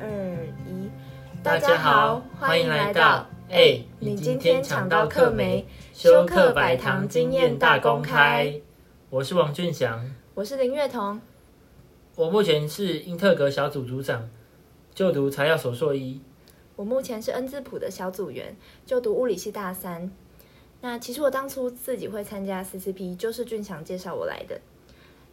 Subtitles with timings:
[0.00, 0.90] 二一，
[1.42, 5.66] 大家好，欢迎来到哎，你今天抢到课没？
[5.92, 8.58] 修课百堂经验大公开。
[9.10, 11.20] 我是王俊祥，我是林月彤，
[12.16, 14.30] 我目前是英特格小组组长，
[14.94, 16.22] 就读材料所硕一。
[16.76, 20.10] 我目前是恩智浦的小组员，就读物理系大三。
[20.80, 24.58] 那其实我当初自己会参加 CCP，就是俊祥介绍我来的。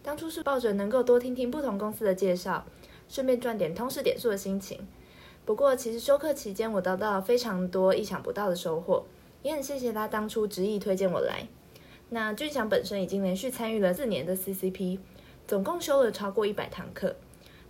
[0.03, 2.65] 当初是抱着能够多听听不同公司的介绍。
[3.07, 4.79] 顺便赚点通识点数的心情。
[5.45, 9.05] 不过，其实休课期间我得到了非常多意想不到的收获，
[9.43, 11.47] 也很谢谢他当初执意推荐我来。
[12.09, 14.99] 那俊祥本身已经连续参与了四年的 CCP，
[15.47, 17.15] 总共修了超过一百堂课。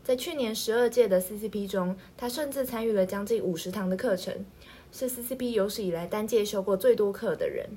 [0.04, 4.46] 在去年十二届的 CCP 中，他甚至参与了将近五十堂的课程，
[4.92, 7.70] 是 CCP 有史以来单届修过最多课的人。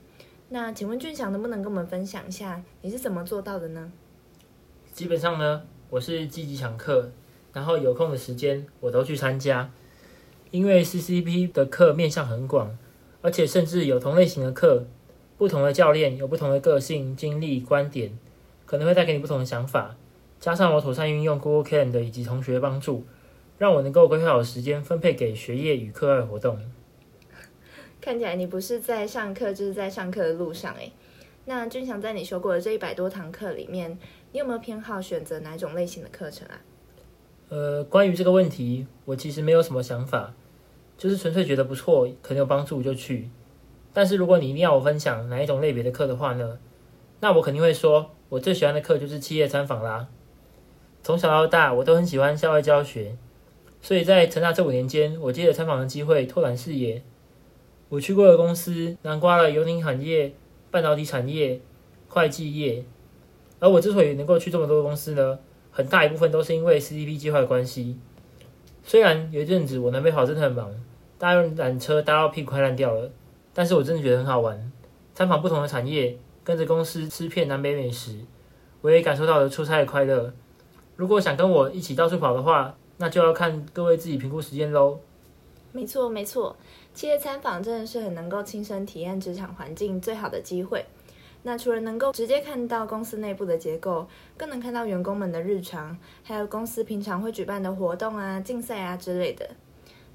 [0.48, 3.92] 那请问俊祥能不能跟我们分享一下你是怎么做到的呢？
[4.92, 7.10] 基本上呢，我是积极抢课。
[7.52, 9.70] 然后有空的时间我都去参加，
[10.50, 12.76] 因为 CCP 的课面向很广，
[13.22, 14.86] 而且甚至有同类型的课，
[15.36, 18.18] 不同的教练有不同的个性、经历、观点，
[18.66, 19.96] 可能会带给你不同的想法。
[20.38, 23.04] 加上我妥善运用 Google Calendar 以及同学帮助，
[23.58, 26.58] 让我能够规划好时间分配给学业与课外活动。
[28.00, 30.92] 看起来你不是在上课，就是在上课的路上诶。
[31.44, 33.98] 那俊祥在你修过的这一百多堂课里面，
[34.32, 36.60] 你有没有偏好选择哪种类型的课程啊？
[37.50, 40.32] 呃，关于这个问题，我其实没有什么想法，
[40.96, 43.28] 就是纯粹觉得不错，可能有帮助就去。
[43.92, 46.58] 但是如果你一定要我分享哪一种类别的课的话呢，
[47.18, 50.06] 那我肯定会说，我最喜欢的课就是企业参访啦。
[51.02, 53.16] 从小到大，我都很喜欢校外教学，
[53.82, 57.02] 所以在成大这五年间，我借着参访的机会拓展视野。
[57.88, 60.32] 我去过的公司，南瓜了游艇产业、
[60.70, 61.60] 半导体产业、
[62.06, 62.84] 会计业，
[63.58, 65.40] 而我之所以能够去这么多公司呢？
[65.80, 67.96] 很大一部分都是因为 CDP 计划的关系。
[68.84, 70.70] 虽然有一阵子我南北跑真的很忙，
[71.18, 73.10] 搭缆车搭到屁股快烂掉了，
[73.54, 74.70] 但是我真的觉得很好玩。
[75.14, 78.18] 参访不同的产业，跟着公司吃遍南北美食，
[78.82, 80.30] 我也感受到了出差的快乐。
[80.96, 85.00] 如果想跟我一起到处跑的话，那就要看各位自己评估时间喽。
[85.72, 86.54] 没错没错，
[86.92, 90.84] 企业参访真的是很能够亲身体验职场环境最好的机会。
[91.42, 94.06] 那除了能够直接看到公司内部的结构，
[94.36, 99.48] 更能看到员工们的日常，还有公司平常会举办的活动啊、竞赛啊之类的。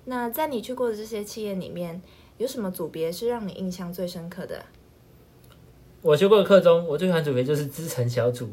[0.06, 2.00] 那在你去过的这些企业里面，
[2.38, 4.66] 有什么组别是让你印象最深刻的？
[6.04, 8.50] 我修过的课中，我最喜欢组别就是资诚小组。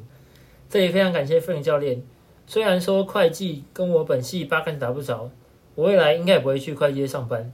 [0.71, 2.03] 这里非常感谢费影教练。
[2.47, 5.31] 虽然说会计跟我本系八竿子打不着，
[5.75, 7.53] 我未来应该也不会去会计上班，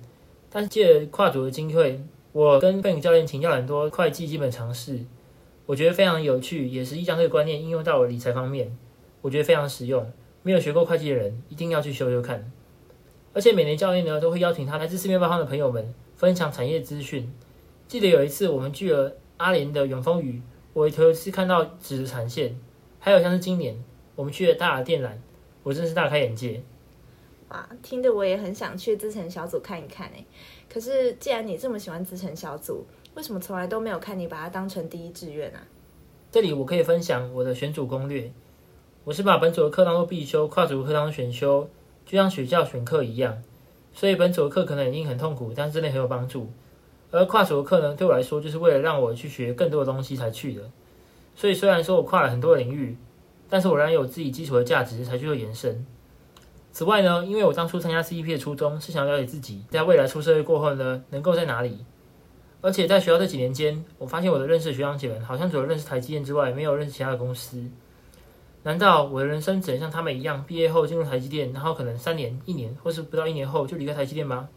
[0.49, 2.01] 但借跨组的机会。
[2.39, 5.05] 我跟贝影教练请教很多会计基本常识，
[5.67, 8.79] 我觉得非常有趣，也是一将这个观念应用到了理财方面，
[9.21, 10.09] 我觉得非常实用。
[10.45, 12.53] 没有学过会计的人一定要去修修看。
[13.33, 17.29] 而且每年教练呢都会邀请他来自四面八方的朋友们分享产业资讯。
[17.89, 20.41] 记得有一次我们去了阿联的永丰屿，
[20.75, 22.57] 我头一次看到纸的产线，
[23.01, 23.77] 还有像是今年
[24.15, 25.11] 我们去了大雅电缆，
[25.65, 26.63] 我真是大开眼界。
[27.49, 30.25] 哇，听得我也很想去资诚小组看一看哎。
[30.73, 32.85] 可是，既然你这么喜欢资诚小组，
[33.15, 35.63] 为什么从来都没有看你把它当成第一志愿啊？
[36.31, 38.31] 这里我可以分享我的选组攻略。
[39.05, 41.71] 我是把本组的课当做必修，跨组课当做选修，
[42.05, 43.43] 就像学校选课一样。
[43.95, 46.51] 所以本组的课可能已经很痛苦，但是真的很有帮助。
[47.11, 50.71] 而跨组的课呢，对我来说就是为了让我去学更多的东西才去的。
[51.35, 52.95] 所以虽然说我跨了很多领域，
[53.49, 55.87] 但是我仍然有自己基础的价值才去做延伸。
[56.79, 61.85] 此外呢，因为我当初参加 CEP 的初衷是想了解自己在未来出社会过后呢，能够在哪里。
[62.61, 67.69] 而且在学校这几年间，我发现我的认识学长姐们好像除了认识台积电之外，没有认识其他的公司。
[68.63, 74.49] 难道我的人生只能像他们一样，毕业后进入台积电，然后可能三年、一年，或是不到一年后就离开台积电吗？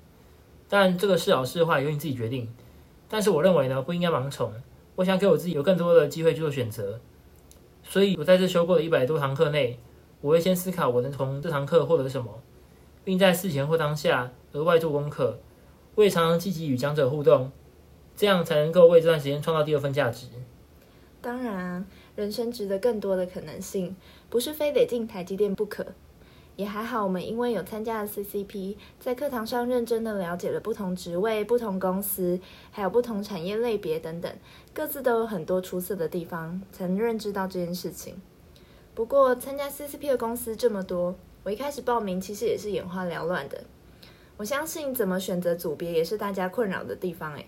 [0.70, 2.48] 但这个是好是坏由你自己决定。
[3.10, 4.54] 但是我认为呢，不应该盲从。
[4.96, 7.00] 我想给我自己有更多的机会去做选择。
[7.82, 9.80] 所以我在这修过的一百多堂课内。
[10.22, 12.42] 我会先思考我能从这堂课获得什么，
[13.04, 15.40] 并在事前或当下额外做功课，
[15.96, 17.52] 会常常积极与讲者互动，
[18.16, 20.28] 这样才能够为这段时间创造第二份价值。
[21.22, 21.86] 当然，
[22.16, 23.96] 人生值得更多的可能性，
[24.30, 25.86] 不是非得进台积电不可。
[26.56, 32.40] 也还好，我们因为有参加了 CCP，在课堂上认真的了解了不同职位、不同公司，
[32.72, 34.32] 还有不同产业类别等等，
[34.74, 38.22] 各自都有很多出色的地方，才能认知到这件事情。
[39.02, 43.64] 不过参加 CCP 的公司这么多，我一开始报名其实也是眼花缭乱的。
[44.38, 47.48] 我相信怎么选择组别也是大家困扰的地方诶。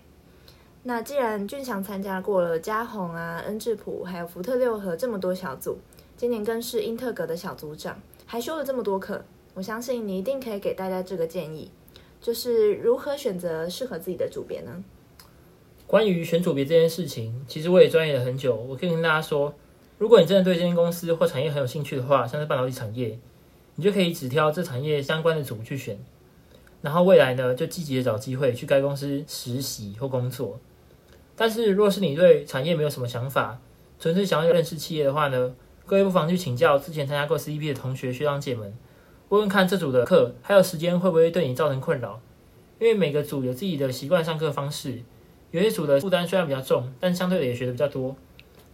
[0.82, 5.78] 那既然俊祥参加过了嘉宏啊、恩智浦还有福特六合这么多小组，
[6.16, 9.24] 今年更是英特格的小组长，还修了这么多课，
[9.54, 11.70] 我相信你一定可以给大家这个建议，
[12.20, 14.82] 就是如何选择适合自己的组别呢？
[15.86, 18.56] 关于选组别这件事情，其实我也钻研了很久。
[18.56, 19.54] 我可以跟大家说，
[19.98, 23.18] 如果你真的对这间公司或产业很有兴趣的话，像是半导体产业，
[23.76, 25.98] 你就可以只挑这产业相关的组去选，
[26.82, 30.58] 然后未来呢就积极的找机会去该公司实习或工作。
[31.36, 33.58] 但是，若是你对产业没有什么想法，
[33.98, 35.54] 纯粹想要认识企业的话呢，
[35.86, 38.72] 各位不妨去请教之前参加过 CDP 的同学学长姐们。
[39.30, 42.20] 问问看这组的课还有时间会不会对你造成困扰？
[42.78, 45.00] 因为每个组有自己的习惯上课方式，
[45.50, 48.14] 有些组的负担虽然比较重，但相对的也学的比较多；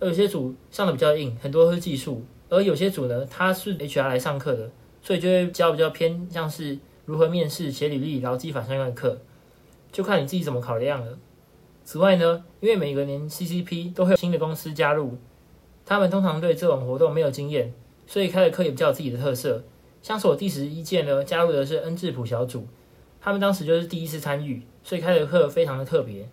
[0.00, 4.70] 而有些组上的比较硬，很多都是技术；而有些组呢，它是 HR 来上课的，
[5.02, 9.18] 所以就会教比较偏像是如何面试、写履历、劳基法相关的课，
[9.92, 11.18] 就看你自己怎么考量了。
[11.84, 15.18] 此外呢，因为每个年 CCP 都会有新的公司加入，
[15.84, 17.72] 他们通常对这种活动没有经验，
[18.06, 19.62] 所以开的课也比较有自己的特色。
[20.00, 22.66] 像是我第十一届呢，加入的是恩智浦小组，
[23.20, 26.26] 他们当时就是第一次参与，所以开的课非常的特别。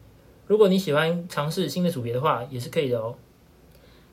[0.45, 3.15] 如果你喜欢尝试新的组别的话，也是可以的哦。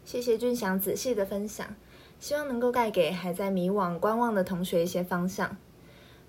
[0.04, 1.74] 谢谢俊祥仔细的分享，
[2.20, 5.56] 希望能够带给还在迷惘观望的同学一些方向。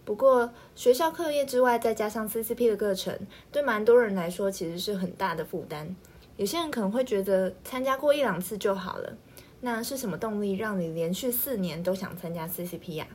[0.05, 3.17] 不过学校课业之外，再加上 CCP 的课程，
[3.51, 5.95] 对蛮多人来说其实是很大的负担。
[6.37, 9.17] 有些人可能会觉得参加过一两次就好了。
[9.61, 13.07] 那是什么动力让你连续四年都想参加 CCP 呀？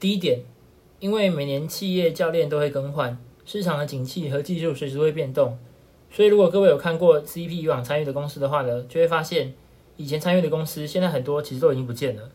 [0.00, 0.42] 第一点，
[0.98, 5.58] 因为每年企业教练都会更换，市场的景气和技术随时会变动，
[6.16, 9.52] 所以如果各位有看过 C P 以往参与的公司的话呢，就会发现
[9.98, 12.30] 以前参与的公司现在很多其实都已经不见了。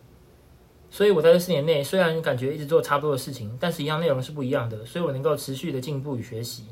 [0.92, 6.66] 所以我在这四年内虽然感觉一直做差不多的事情，但是一样内容是不一样的，所以我能够持续的进步与学习。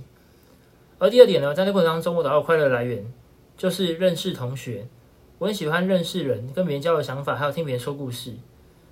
[1.00, 3.12] 而第二点呢，在这过程当中我找到快乐来源，
[3.58, 4.88] 就是认识同学。
[5.40, 8.36] 我很喜欢认识人，跟别人交流想法，还有听别人说故事，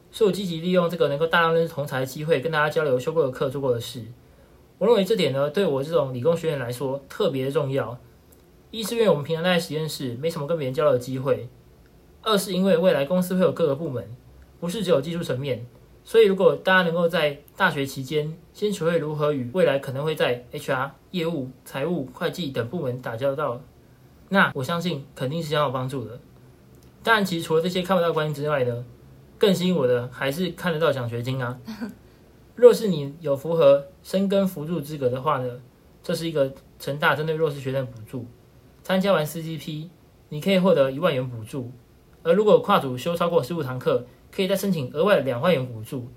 [0.10, 4.04] 所以我积极利用这个能够大量认识同才的机会，跟大家交流修过的课、做过的事。
[4.80, 7.96] 我认为这点呢，对我这种理工学院来说特别重要。
[8.70, 11.48] 一是因为我们平常在实验室没什么跟别人交流的机会；
[12.22, 14.06] 二是因为未来公司会有各个部门，
[14.60, 15.66] 不是只有技术层面，
[16.04, 23.62] 所以如果大家能够在大学期间先学会如何与未来可能会在 HR、业务、财务、会计等部门打交道，
[24.30, 26.20] 那我相信肯定是相当有帮助的。
[27.04, 28.84] 当然，其实除了这些看不到关系之外呢，
[29.38, 31.58] 更吸引我的还是看得到奖学金啊。
[32.56, 35.62] 若是你有符合生根辅助资格的话呢，
[36.04, 38.26] 这是一个成大针对弱势学生补助。
[38.88, 39.90] 参加完 CGP，
[40.30, 41.74] 你可以获得一万元补助。
[42.24, 46.08] 而如果跨组修超过十五堂课，可以再申请额外两万元补助。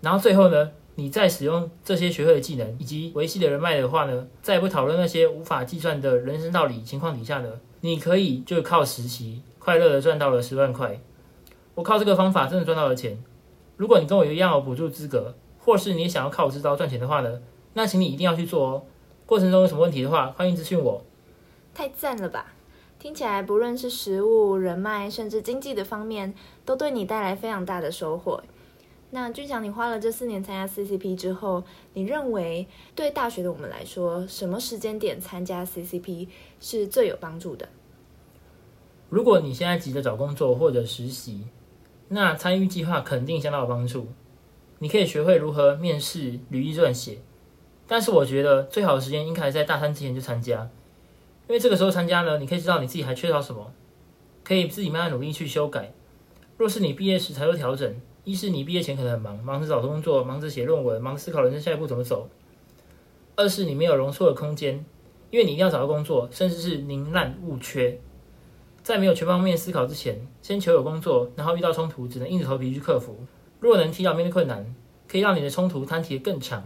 [0.00, 7.48] 然后最后呢，你再使用这些学会的技能以及维系的人脉的话呢，在不讨论那些无法计算的人生道理情况底下呢，
[7.82, 9.42] 你可以就靠实习。
[9.60, 11.00] 快乐的赚到了十万块，
[11.76, 13.22] 我靠这个方法真的赚到了钱。
[13.76, 17.40] 如果你跟我一样有补助资格，或是你想要靠我这招赚钱的话呢，
[17.74, 18.82] 那请你一定要去做哦。
[19.26, 21.04] 过程中有什么问题的话，欢迎咨询我。
[21.80, 22.52] 太赞了吧！
[22.98, 26.34] 听起来不论是食物、人脉，甚至经济的方面，
[26.66, 28.42] 都对你带来非常大的收获。
[29.12, 36.28] 那君祥，你花了这四年参加 CCP 之后，你认为对大学的我们来说，什么时间点参加 CCP
[36.60, 37.66] 是最有帮助的？
[39.08, 41.46] 如果你现在急着找工作或者实习，
[42.08, 44.08] 那参与计划肯定相当有帮助。
[44.80, 47.20] 你可以学会如何面试、履历撰写。
[47.86, 50.68] 但是我觉得最好的时间应该还在大三之前就参加，
[51.50, 53.72] 因为这个时候参加呢，你可以知道你自己还缺少什么，
[54.44, 55.92] 可以自己慢慢努力去修改。
[56.56, 57.92] 若是你毕业时才做调整，
[58.22, 62.28] 一是你毕业前可能很忙，忙着找工作，忙着写论文，忙着思考人生下一步怎么走；
[63.34, 64.84] 二是你没有容错的空间，
[65.32, 67.98] 因为你一定要找到工作，甚至是宁滥勿缺。
[68.84, 73.18] 在没有全方面思考之前，先求有工作，然后遇到冲突，只能硬着头皮去克服。
[73.58, 74.72] 若能提早面对困难，
[75.08, 76.62] 可以让你的冲突摊提得更长，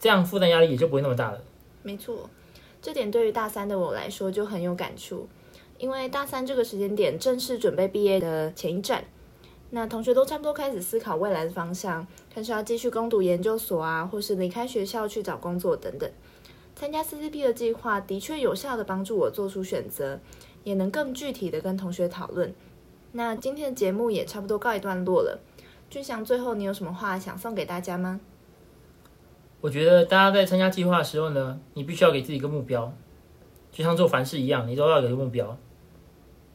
[0.00, 1.40] 这样负担压力也就不会那么大了。
[1.84, 2.28] 没错，
[2.88, 5.28] 这点对于大三的我来说就很有感触，
[5.76, 9.04] 因为大三这个时间点正是准备毕业的前一站，
[9.68, 16.10] 那同学都差不多开始思考未来的方向，看是要继续攻读研究所啊，或是离开学校去找工作等等。
[16.74, 20.18] 参加 CCP 的计划的确有效的帮助我做出选择。
[20.64, 22.54] 也能更具体的跟同学讨论。
[23.12, 25.40] 那今天的节目也差不多告一段落了。
[25.88, 28.20] 俊祥，最后你有什么话想送给大家吗？
[29.60, 32.92] 我觉得大家在参加计划的时候呢，你必须要给自己一个目标，
[33.72, 35.58] 就像做凡事一样，你都要有一个目标。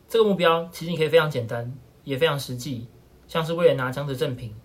[0.07, 2.87] 这个目标其实你可以非常简单，也非常实际，
[3.27, 4.55] 像是为了拿奖子赠品，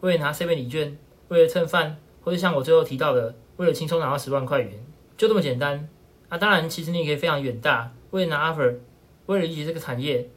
[0.00, 0.98] 为了拿 C 位礼券，
[1.28, 4.72] 为了蹭饭，或者像我最后提到的，为了轻松拿到十万块元，
[5.16, 5.88] 就这么简单。
[6.28, 8.76] 啊，当然，其实你也可以非常远大，为了拿 offer。
[9.26, 10.28] 为了理解这个产业，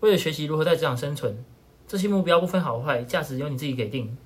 [0.00, 1.44] 为了学习如何在职场生存，
[1.86, 4.16] 这些目标不分好坏，价值由你自己给定。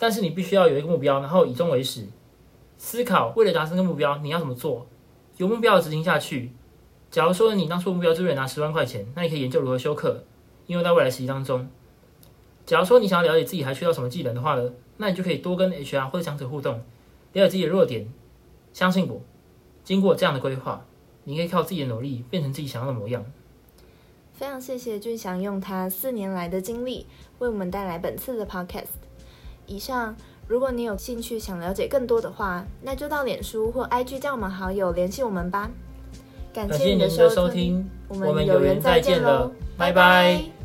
[0.00, 2.06] 但是你必须要有一个目标，然后以终为始，
[2.78, 4.86] 思考为了达成这个目标你要怎么做，
[5.36, 6.50] 有目标的执行下去。
[7.10, 10.24] 假如说你当初目标就是拿十万块钱，那你可以研究如何修课，
[10.68, 11.68] 应用在未来实习当中。
[12.64, 16.74] 假如说你想要了解自己还缺少什么技能的话呢，那你就可以多跟 HR 或者强者互动，
[17.34, 18.10] 了解自己的弱点。
[18.72, 19.20] 相信我，
[19.84, 20.86] 经过这样的规划，
[21.24, 23.24] 你可以靠自己的努力变成自己想要的模样。
[24.32, 27.06] 非常谢谢俊祥用他四年来的经历
[27.40, 29.09] 为我们带来本次的 podcast。
[29.70, 30.16] 以上，
[30.48, 35.70] 如果你有兴趣想了解更多的话，那就到脸书或 IG 加我们好友联系我们吧。
[36.52, 40.59] 感感谢你的的收收听，我我们有缘再见喽见了，拜拜